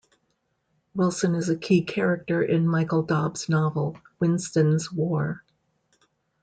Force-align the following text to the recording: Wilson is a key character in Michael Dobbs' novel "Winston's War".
Wilson 0.95 1.35
is 1.35 1.47
a 1.49 1.55
key 1.55 1.83
character 1.83 2.41
in 2.41 2.67
Michael 2.67 3.03
Dobbs' 3.03 3.47
novel 3.47 3.99
"Winston's 4.19 4.91
War". 4.91 5.43